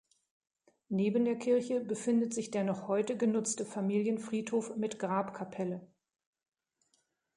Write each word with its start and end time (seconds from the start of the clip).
Neben 0.89 1.25
der 1.25 1.37
Kirche 1.37 1.79
befindet 1.79 2.33
sich 2.33 2.49
der 2.49 2.63
noch 2.63 2.87
heute 2.87 3.15
genutzte 3.17 3.65
Familienfriedhof 3.65 4.75
mit 4.75 4.97
Grabkapelle. 4.97 5.87